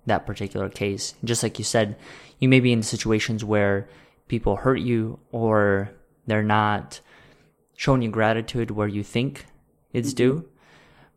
[0.06, 1.14] that particular case.
[1.24, 1.96] Just like you said,
[2.38, 3.88] you may be in situations where
[4.28, 5.90] people hurt you or
[6.26, 7.00] they're not
[7.76, 9.46] showing you gratitude where you think
[9.92, 10.16] it's mm-hmm.
[10.16, 10.48] due.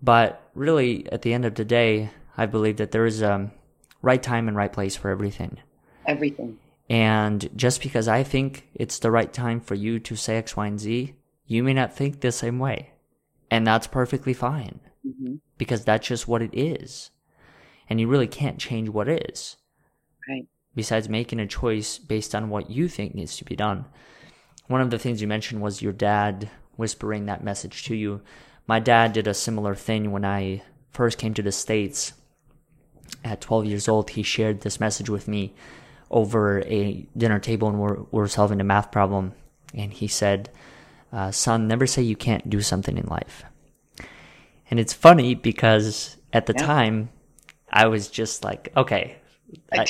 [0.02, 3.52] But really, at the end of the day, I believe that there is a
[4.02, 5.58] right time and right place for everything.
[6.06, 6.58] Everything.
[6.90, 10.66] And just because I think it's the right time for you to say X, Y,
[10.66, 11.14] and Z,
[11.46, 12.92] you may not think the same way.
[13.52, 14.80] And that's perfectly fine.
[15.06, 15.36] Mm-hmm.
[15.58, 17.12] Because that's just what it is.
[17.90, 19.58] And you really can't change what is.
[20.28, 20.48] Right.
[20.76, 23.86] Besides making a choice based on what you think needs to be done.
[24.68, 28.22] One of the things you mentioned was your dad whispering that message to you.
[28.68, 32.14] My dad did a similar thing when I first came to the States.
[33.24, 35.56] At 12 years old, he shared this message with me
[36.10, 39.34] over a dinner table and we're, we're solving a math problem.
[39.74, 40.50] And he said,
[41.12, 43.44] uh, Son, never say you can't do something in life.
[44.70, 46.66] And it's funny because at the yeah.
[46.66, 47.10] time,
[47.72, 49.18] I was just like, okay,
[49.72, 49.86] I,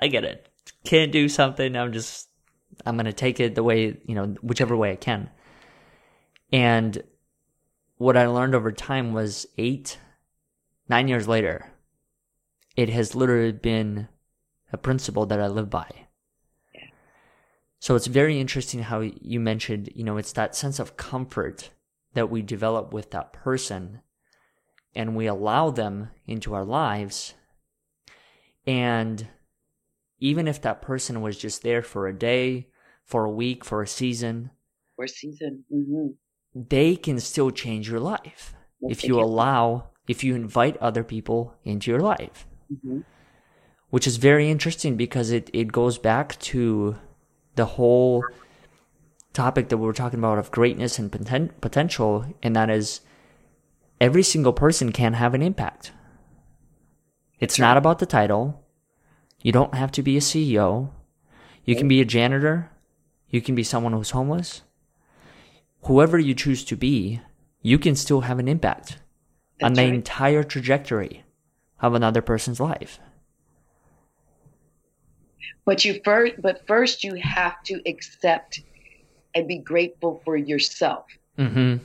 [0.00, 0.48] I get it.
[0.84, 1.76] Can't do something.
[1.76, 2.28] I'm just
[2.86, 5.30] I'm going to take it the way, you know, whichever way I can.
[6.52, 7.02] And
[7.96, 9.98] what I learned over time was eight,
[10.88, 11.70] nine years later,
[12.76, 14.08] it has literally been
[14.72, 16.08] a principle that I live by.
[17.80, 21.70] So it's very interesting how you mentioned, you know, it's that sense of comfort
[22.14, 24.00] that we develop with that person
[24.94, 27.34] and we allow them into our lives.
[28.66, 29.28] And
[30.18, 32.66] even if that person was just there for a day,
[33.04, 34.50] for a week, for a season,
[34.96, 36.08] for a season, mm-hmm.
[36.54, 39.22] they can still change your life yes, if you can.
[39.22, 42.46] allow, if you invite other people into your life.
[42.72, 43.00] Mm-hmm.
[43.90, 46.96] Which is very interesting because it, it goes back to
[47.54, 48.22] the whole
[49.32, 53.00] topic that we were talking about of greatness and poten- potential, and that is
[54.00, 55.92] every single person can have an impact.
[57.40, 58.64] It's not about the title.
[59.42, 60.90] You don't have to be a CEO.
[61.64, 62.70] You can be a janitor.
[63.28, 64.62] You can be someone who's homeless.
[65.82, 67.20] Whoever you choose to be,
[67.62, 68.98] you can still have an impact
[69.60, 69.94] That's on the right.
[69.94, 71.24] entire trajectory
[71.80, 72.98] of another person's life.
[75.64, 78.60] But you first, but first you have to accept
[79.34, 81.06] and be grateful for yourself.
[81.38, 81.76] Mm-hmm.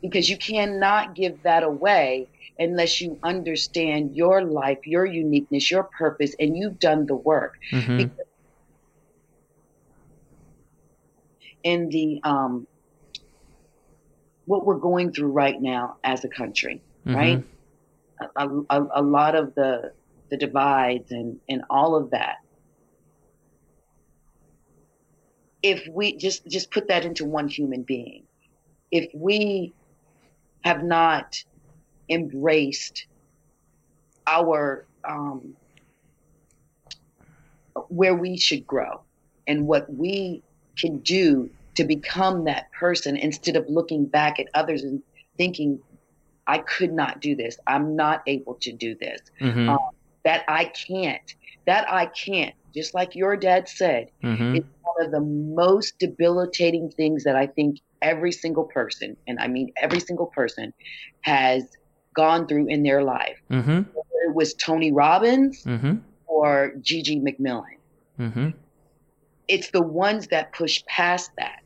[0.00, 6.34] Because you cannot give that away unless you understand your life, your uniqueness, your purpose,
[6.40, 7.58] and you've done the work.
[7.70, 8.08] Mm-hmm.
[11.62, 12.66] In the um,
[14.46, 17.16] what we're going through right now as a country, mm-hmm.
[17.16, 17.44] right?
[18.36, 19.92] A, a, a lot of the
[20.30, 22.41] the divides and and all of that
[25.62, 28.24] if we just just put that into one human being.
[28.90, 29.72] If we
[30.64, 31.42] have not
[32.08, 33.06] embraced
[34.26, 35.54] our um,
[37.88, 39.00] where we should grow
[39.46, 40.42] and what we
[40.76, 45.02] can do to become that person instead of looking back at others and
[45.36, 45.80] thinking
[46.46, 47.56] i could not do this.
[47.66, 49.20] I'm not able to do this.
[49.40, 49.70] Mm-hmm.
[49.70, 49.78] um,
[50.24, 51.34] that i can't
[51.66, 54.56] that i can't just like your dad said mm-hmm.
[54.56, 59.46] it's one of the most debilitating things that i think every single person and i
[59.46, 60.72] mean every single person
[61.20, 61.64] has
[62.14, 63.38] gone through in their life.
[63.50, 63.80] Mm-hmm.
[64.26, 65.96] it was Tony Robbins mm-hmm.
[66.26, 67.78] or Gigi McMillan.
[68.18, 68.50] Mm-hmm.
[69.48, 71.62] It's the ones that push past that.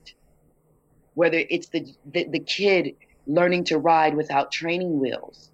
[1.15, 2.95] Whether it's the, the, the kid
[3.27, 5.51] learning to ride without training wheels.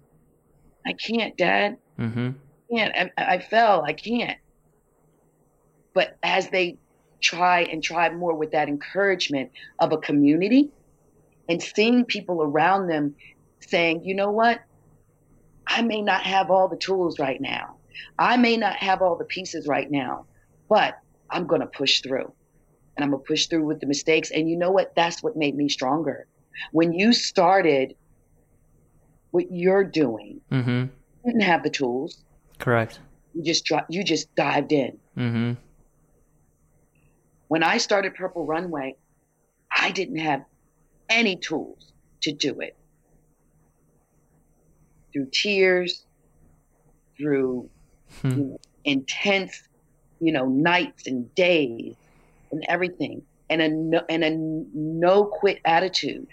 [0.85, 1.77] I can't, Dad.
[1.97, 2.29] Mm-hmm.
[2.29, 3.11] I can't.
[3.17, 3.83] I, I fell.
[3.83, 4.37] I can't.
[5.93, 6.77] But as they
[7.21, 10.71] try and try more with that encouragement of a community
[11.47, 13.15] and seeing people around them
[13.59, 14.61] saying, you know what?
[15.67, 17.77] I may not have all the tools right now.
[18.19, 20.25] I may not have all the pieces right now,
[20.69, 22.31] but I'm going to push through.
[22.95, 24.29] And I'm going to push through with the mistakes.
[24.31, 24.93] And you know what?
[24.95, 26.27] That's what made me stronger.
[26.71, 27.95] When you started
[29.31, 30.69] what you're doing, mm-hmm.
[30.69, 30.89] you
[31.25, 32.23] didn't have the tools.
[32.59, 32.99] Correct.
[33.33, 34.99] You just you just dived in.
[35.17, 35.53] Mm-hmm.
[37.53, 38.95] When I started Purple Runway,
[39.69, 40.43] I didn't have
[41.07, 42.75] any tools to do it
[45.13, 46.07] through tears,
[47.15, 47.69] through
[48.23, 48.27] hmm.
[48.27, 49.69] you know, intense,
[50.19, 51.93] you know, nights and days
[52.51, 56.29] and everything, and a no, and a no quit attitude.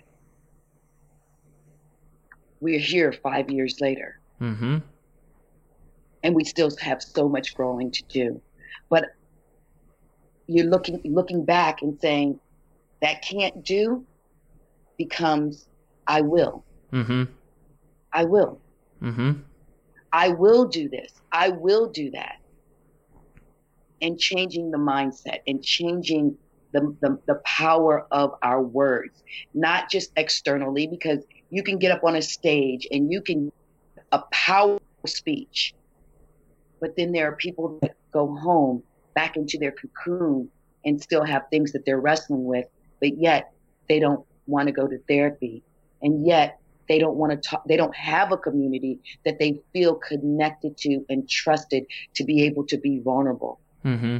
[2.61, 4.78] We're here five years later, mm-hmm.
[6.22, 8.40] and we still have so much growing to do.
[10.50, 12.40] You're looking looking back and saying
[13.02, 14.04] that can't do
[14.98, 15.68] becomes
[16.06, 16.64] I will.
[16.92, 17.24] Mm-hmm.
[18.12, 18.60] I will.
[19.00, 19.32] Mm-hmm.
[20.12, 21.12] I will do this.
[21.30, 22.38] I will do that.
[24.02, 26.36] And changing the mindset and changing
[26.72, 29.22] the, the, the power of our words,
[29.54, 33.52] not just externally, because you can get up on a stage and you can
[34.12, 35.74] a powerful speech,
[36.80, 38.82] but then there are people that go home
[39.14, 40.49] back into their cocoon
[40.85, 42.66] and still have things that they're wrestling with,
[43.01, 43.53] but yet
[43.88, 45.62] they don't want to go to therapy.
[46.03, 49.94] And yet they don't want to talk they don't have a community that they feel
[49.94, 54.18] connected to and trusted to be able to be vulnerable mm-hmm.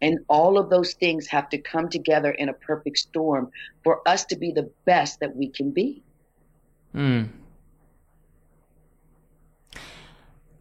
[0.00, 3.50] and all of those things have to come together in a perfect storm
[3.84, 6.02] for us to be the best that we can be
[6.96, 7.28] mm.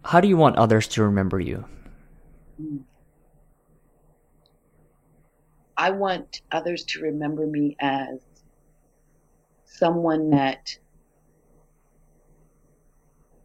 [0.03, 1.63] how do you want others to remember you
[2.61, 2.81] mm.
[5.77, 8.19] I want others to remember me as
[9.65, 10.77] someone that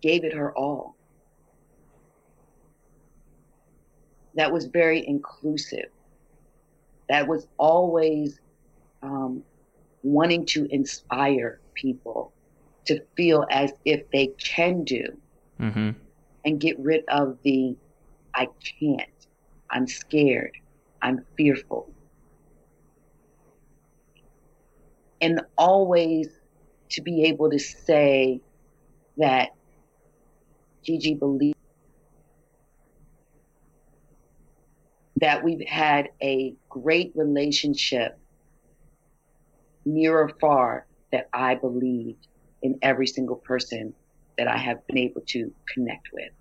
[0.03, 0.97] gave it her all.
[4.35, 5.91] That was very inclusive.
[7.09, 8.41] That was always
[9.03, 9.43] um,
[10.03, 12.33] wanting to inspire people
[12.87, 15.05] to feel as if they can do
[15.61, 15.91] mm-hmm.
[16.45, 17.77] and get rid of the
[18.35, 18.49] I
[18.81, 19.27] can't,
[19.71, 20.57] I'm scared,
[21.03, 21.93] I'm fearful.
[25.23, 26.29] And always
[26.91, 28.41] to be able to say
[29.17, 29.51] that
[30.83, 31.57] Gigi believes
[35.23, 38.19] that we've had a great relationship
[39.85, 42.27] near or far that I believed
[42.63, 43.95] in every single person
[44.37, 46.33] that I have been able to connect with.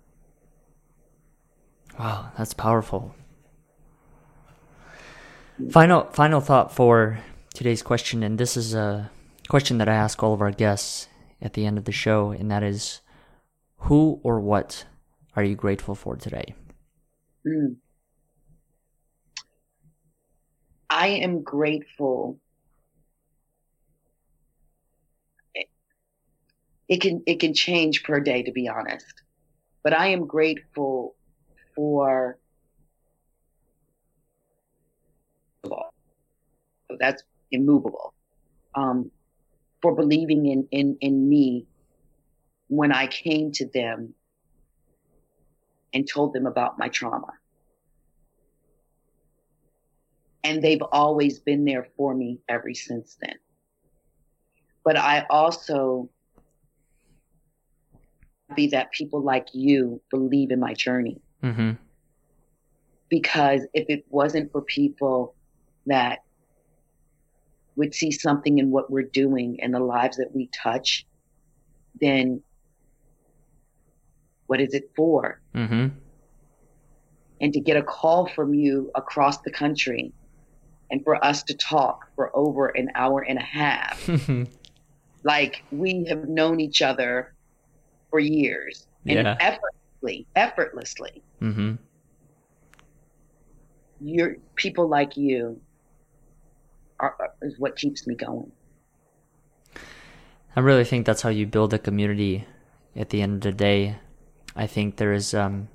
[1.98, 3.14] Wow, that's powerful.
[5.70, 7.20] Final final thought for
[7.62, 9.08] today's question, and this is a
[9.48, 11.06] question that I ask all of our guests
[11.40, 13.02] at the end of the show, and that is
[13.76, 14.84] who or what
[15.36, 16.56] are you grateful for today?
[17.46, 17.76] Mm.
[20.90, 22.40] I am grateful.
[26.88, 29.22] It, can it can change per day to be honest.
[29.84, 31.14] But I am grateful
[31.76, 32.38] for
[36.98, 37.22] that's
[37.52, 38.14] immovable.
[38.74, 39.10] Um,
[39.82, 41.66] for believing in, in, in me
[42.68, 44.14] when I came to them
[45.92, 47.32] and told them about my trauma.
[50.44, 53.34] And they've always been there for me ever since then.
[54.84, 56.08] But I also
[58.54, 61.20] be that people like you believe in my journey.
[61.42, 61.72] Mm-hmm.
[63.08, 65.34] Because if it wasn't for people
[65.86, 66.20] that
[67.76, 71.06] would see something in what we're doing and the lives that we touch,
[72.00, 72.42] then
[74.46, 75.40] what is it for?
[75.54, 75.88] Mm-hmm.
[77.40, 80.12] And to get a call from you across the country
[80.90, 84.08] and for us to talk for over an hour and a half,
[85.24, 87.34] like we have known each other
[88.10, 89.36] for years and yeah.
[89.40, 91.22] effortlessly, effortlessly.
[91.40, 91.74] Mm-hmm.
[94.00, 95.60] You're people like you
[97.02, 98.50] are, is what keeps me going.
[100.56, 102.46] I really think that's how you build a community.
[102.94, 103.96] At the end of the day,
[104.54, 105.68] I think there is um,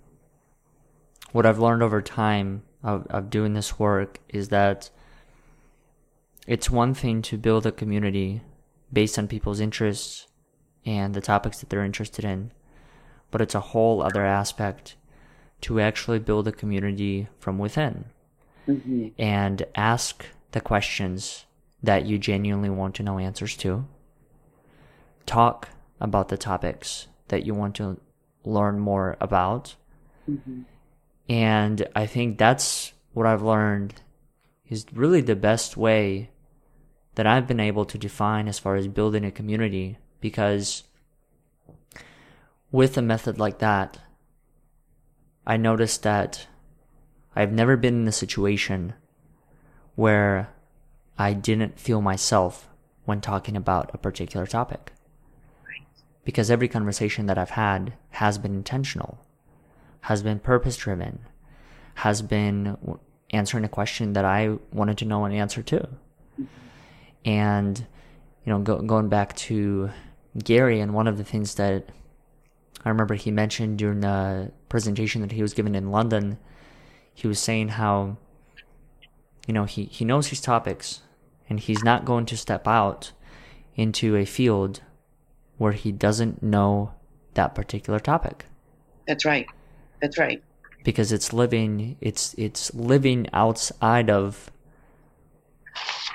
[1.32, 4.90] what I've learned over time of, of doing this work is that
[6.46, 8.42] it's one thing to build a community
[8.94, 10.28] based on people's interests
[10.86, 12.52] and the topics that they're interested in,
[13.32, 14.96] but it's a whole other aspect
[15.62, 18.06] to actually build a community from within
[18.68, 19.08] mm-hmm.
[19.18, 21.46] and ask the questions
[21.84, 23.88] that you genuinely want to know answers to.
[25.26, 25.70] Talk
[26.00, 28.00] about the topics that you want to
[28.44, 29.76] learn more about.
[30.30, 30.62] Mm-hmm.
[31.30, 34.02] And I think that's what I've learned
[34.70, 36.30] is really the best way
[37.16, 40.84] that I've been able to define as far as building a community because
[42.72, 43.98] with a method like that,
[45.46, 46.48] I noticed that
[47.36, 48.94] I've never been in a situation
[49.98, 50.48] where
[51.18, 52.70] I didn't feel myself
[53.06, 54.94] when talking about a particular topic.
[56.24, 59.18] Because every conversation that I've had has been intentional,
[60.02, 61.22] has been purpose driven,
[61.96, 62.78] has been
[63.32, 65.90] answering a question that I wanted to know an answer to.
[67.26, 67.80] And,
[68.46, 69.90] you know, go, going back to
[70.38, 71.90] Gary, and one of the things that
[72.86, 76.38] I remember he mentioned during the presentation that he was given in London,
[77.16, 78.18] he was saying how
[79.48, 81.02] you know, he, he knows his topics
[81.50, 83.14] and he's not going to step out
[83.76, 84.82] into a field
[85.58, 86.92] where he doesn't know
[87.34, 88.46] that particular topic.
[89.08, 89.48] That's right.
[90.02, 90.44] That's right.
[90.84, 94.52] Because it's living it's it's living outside of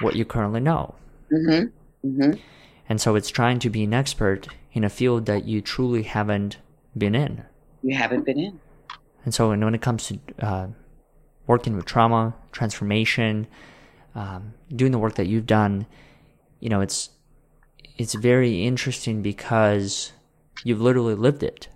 [0.00, 0.94] what you currently know.
[1.32, 2.08] Mm-hmm.
[2.08, 2.40] Mm-hmm.
[2.88, 6.58] And so it's trying to be an expert in a field that you truly haven't
[6.96, 7.44] been in.
[7.82, 8.60] You haven't been in.
[9.24, 10.66] And so when it comes to uh,
[11.52, 13.46] working with trauma, transformation,
[14.14, 15.84] um, doing the work that you've done,
[16.60, 17.10] you know, it's
[17.98, 20.12] it's very interesting because
[20.64, 21.68] you've literally lived it,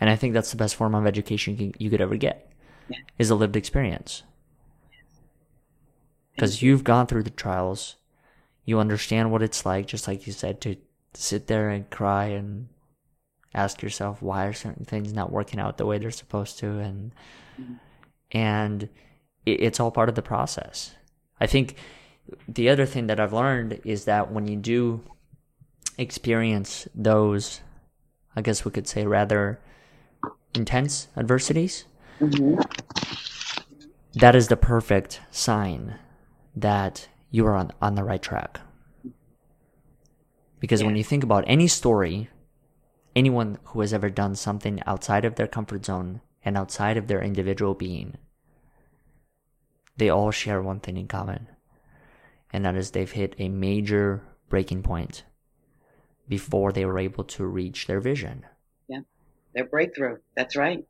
[0.00, 2.50] and I think that's the best form of education you could ever get
[2.88, 2.96] yeah.
[3.18, 4.22] is a lived experience.
[6.34, 7.96] Because you've gone through the trials,
[8.64, 10.76] you understand what it's like, just like you said, to
[11.12, 12.68] sit there and cry and
[13.52, 17.12] ask yourself why are certain things not working out the way they're supposed to, and
[17.60, 17.74] mm-hmm
[18.34, 18.88] and
[19.46, 20.94] it's all part of the process.
[21.40, 21.76] I think
[22.48, 25.02] the other thing that I've learned is that when you do
[25.96, 27.60] experience those,
[28.34, 29.60] I guess we could say rather
[30.54, 31.84] intense adversities,
[32.20, 32.60] mm-hmm.
[34.14, 35.98] that is the perfect sign
[36.56, 38.60] that you are on, on the right track.
[40.60, 40.86] Because yeah.
[40.86, 42.30] when you think about any story,
[43.14, 47.22] anyone who has ever done something outside of their comfort zone and outside of their
[47.22, 48.16] individual being,
[49.96, 51.48] they all share one thing in common,
[52.52, 55.24] and that is they've hit a major breaking point
[56.28, 58.44] before they were able to reach their vision.
[58.88, 59.00] Yeah,
[59.54, 60.18] their breakthrough.
[60.36, 60.84] That's right.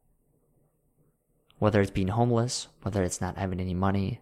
[1.59, 4.20] Whether it's being homeless, whether it's not having any money.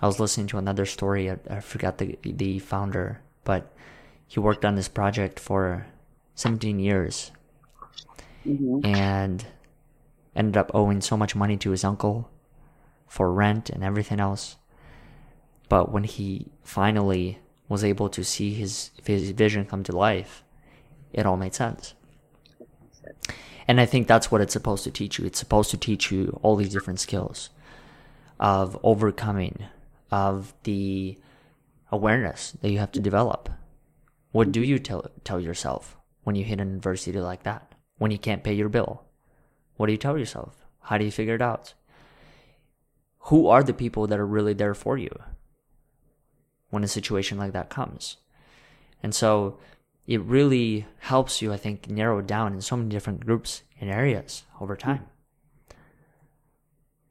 [0.00, 1.30] I was listening to another story.
[1.30, 3.74] I, I forgot the the founder, but
[4.26, 5.86] he worked on this project for
[6.36, 7.32] 17 years
[8.46, 8.86] mm-hmm.
[8.86, 9.44] and
[10.36, 12.30] ended up owing so much money to his uncle
[13.10, 14.54] for rent and everything else.
[15.68, 20.44] But when he finally was able to see his his vision come to life,
[21.12, 21.94] it all made sense.
[23.66, 25.26] And I think that's what it's supposed to teach you.
[25.26, 27.50] It's supposed to teach you all these different skills
[28.38, 29.64] of overcoming
[30.12, 31.18] of the
[31.90, 33.48] awareness that you have to develop.
[34.30, 37.74] What do you tell tell yourself when you hit an adversity like that?
[37.98, 39.02] When you can't pay your bill?
[39.76, 40.64] What do you tell yourself?
[40.82, 41.74] How do you figure it out?
[43.24, 45.10] Who are the people that are really there for you
[46.70, 48.16] when a situation like that comes?
[49.02, 49.58] And so
[50.06, 54.44] it really helps you, I think, narrow down in so many different groups and areas
[54.60, 54.80] over hmm.
[54.80, 55.06] time.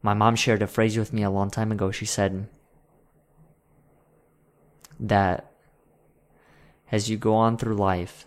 [0.02, 1.92] My mom shared a phrase with me a long time ago.
[1.92, 2.48] She said
[5.00, 5.52] that
[6.92, 8.26] as you go on through life,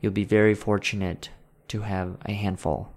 [0.00, 1.30] you'll be very fortunate
[1.68, 2.92] to have a handful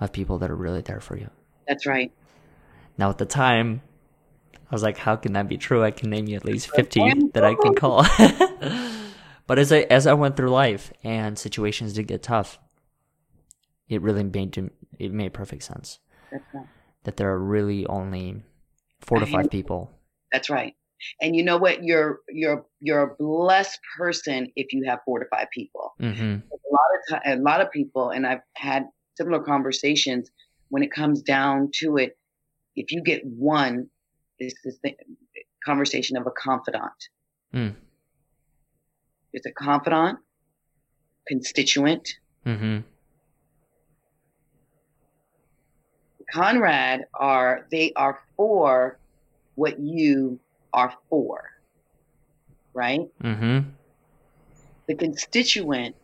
[0.00, 1.30] of people that are really there for you.
[1.66, 2.12] That's right.
[2.96, 3.82] Now, at the time,
[4.70, 5.82] I was like, how can that be true?
[5.82, 8.04] I can name you at least 50 that I can call.
[9.46, 12.58] but as I, as I went through life and situations did get tough,
[13.88, 15.98] it really made, it made perfect sense.
[17.04, 18.42] That there are really only
[19.00, 19.90] four to five people.
[20.32, 20.74] That's right.
[21.20, 21.84] And you know what?
[21.84, 25.94] You're you're you're a blessed person if you have four to five people.
[26.00, 26.22] Mm-hmm.
[26.24, 28.86] A lot of a lot of people, and I've had
[29.16, 30.30] similar conversations.
[30.70, 32.16] When it comes down to it,
[32.76, 33.88] if you get one,
[34.38, 34.96] it's this thing,
[35.64, 37.08] conversation of a confidant.
[37.54, 37.74] Mm.
[39.32, 40.18] It's a confidant,
[41.26, 42.08] constituent.
[42.46, 42.80] Mm-hmm.
[46.32, 48.98] Comrade are they are for
[49.54, 50.40] what you
[50.72, 51.44] are for,
[52.72, 53.08] right?
[53.22, 53.68] Mm-hmm.
[54.88, 55.94] The constituent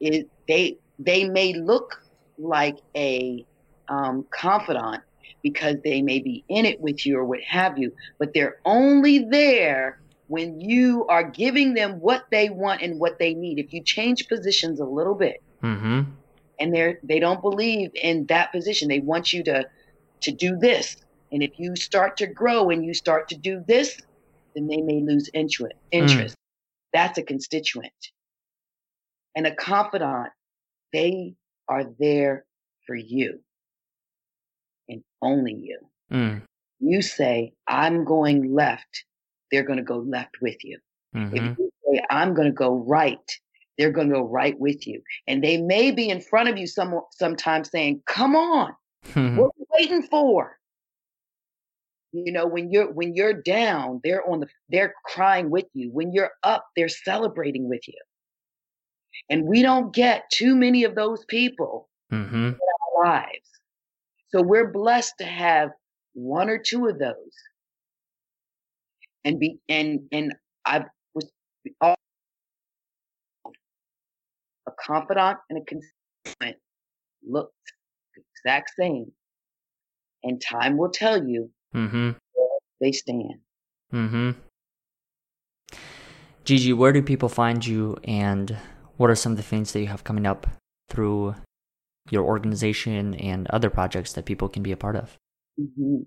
[0.00, 2.02] is they they may look
[2.38, 3.44] like a
[3.88, 5.02] um, confidant
[5.42, 9.20] because they may be in it with you or what have you, but they're only
[9.20, 13.58] there when you are giving them what they want and what they need.
[13.58, 16.02] If you change positions a little bit, mm-hmm.
[16.58, 19.68] and they're they don't believe in that position, they want you to
[20.22, 20.96] to do this.
[21.32, 24.00] And if you start to grow and you start to do this,
[24.54, 25.74] then they may lose interest.
[25.90, 26.34] Interest.
[26.34, 26.38] Mm.
[26.92, 27.92] That's a constituent.
[29.34, 30.30] And a confidant,
[30.92, 31.34] they
[31.68, 32.46] are there
[32.86, 33.40] for you
[35.22, 35.78] only you.
[36.12, 36.42] Mm.
[36.80, 39.04] You say, I'm going left,
[39.50, 40.78] they're going to go left with you.
[41.14, 41.36] Mm-hmm.
[41.36, 43.18] If you say, I'm going to go right,
[43.78, 45.02] they're going to go right with you.
[45.26, 48.72] And they may be in front of you some, sometimes saying, Come on,
[49.08, 49.36] mm-hmm.
[49.36, 50.56] what are you waiting for?
[52.12, 55.90] You know, when you're when you're down, they're on the they're crying with you.
[55.92, 57.98] When you're up, they're celebrating with you.
[59.28, 62.34] And we don't get too many of those people mm-hmm.
[62.34, 63.55] in our lives.
[64.28, 65.70] So we're blessed to have
[66.14, 67.14] one or two of those.
[69.24, 71.30] And be and and I was
[71.80, 71.96] all
[74.66, 76.56] a confidant and a constituent
[77.26, 77.52] looked
[78.14, 79.10] the exact same.
[80.22, 82.10] And time will tell you mm-hmm.
[82.34, 82.48] where
[82.80, 83.40] they stand.
[83.92, 84.30] Mm-hmm.
[86.44, 88.56] Gigi, where do people find you and
[88.96, 90.46] what are some of the things that you have coming up
[90.88, 91.34] through
[92.10, 95.18] your organization and other projects that people can be a part of?
[95.60, 96.02] Mm-hmm.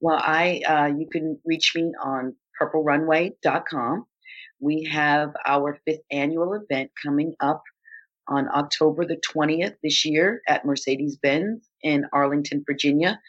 [0.00, 4.06] Well, I uh, you can reach me on purplerunway.com.
[4.60, 7.62] We have our fifth annual event coming up
[8.28, 13.20] on October the 20th this year at Mercedes Benz in Arlington, Virginia.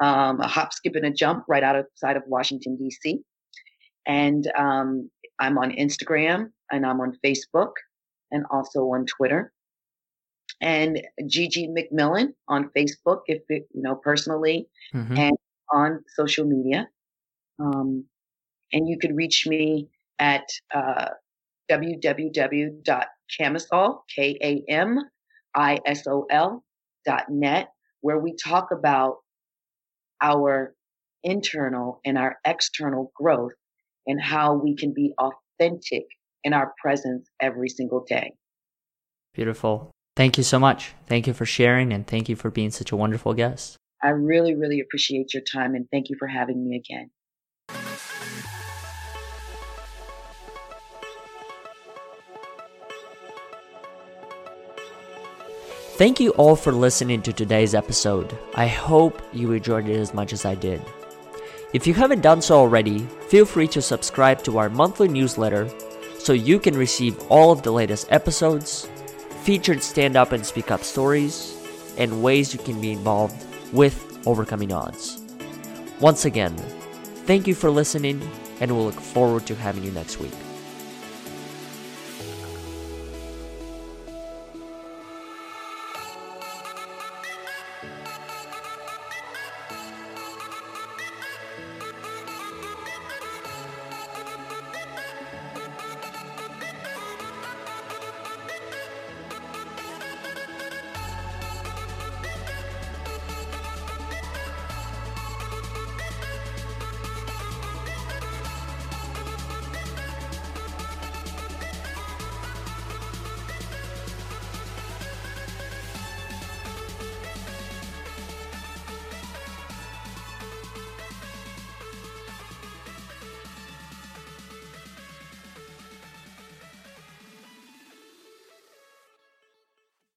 [0.00, 3.20] Um, a hop, skip, and a jump right outside of Washington, D.C.
[4.06, 7.72] And um, I'm on Instagram and I'm on Facebook
[8.30, 9.52] and also on Twitter.
[10.60, 15.16] And Gigi McMillan on Facebook, if it, you know, personally, mm-hmm.
[15.16, 15.36] and
[15.72, 16.88] on social media.
[17.58, 18.04] Um,
[18.72, 19.88] and you could reach me
[20.18, 20.44] at
[20.74, 21.08] uh,
[21.70, 22.78] www.kamisol,
[24.14, 25.04] K-A-M-I-S-O-L
[27.06, 27.68] dot net,
[28.00, 29.16] where we talk about
[30.20, 30.74] our
[31.22, 33.52] internal and our external growth
[34.06, 36.04] and how we can be authentic
[36.44, 38.32] in our presence every single day.
[39.34, 39.90] Beautiful.
[40.20, 40.92] Thank you so much.
[41.06, 43.78] Thank you for sharing and thank you for being such a wonderful guest.
[44.02, 47.10] I really, really appreciate your time and thank you for having me again.
[55.96, 58.36] Thank you all for listening to today's episode.
[58.54, 60.82] I hope you enjoyed it as much as I did.
[61.72, 62.98] If you haven't done so already,
[63.30, 65.70] feel free to subscribe to our monthly newsletter
[66.18, 68.86] so you can receive all of the latest episodes,
[69.50, 71.56] featured stand up and speak up stories,
[71.98, 73.34] and ways you can be involved
[73.72, 75.20] with overcoming odds.
[75.98, 76.56] Once again,
[77.26, 78.22] thank you for listening,
[78.60, 80.30] and we'll look forward to having you next week.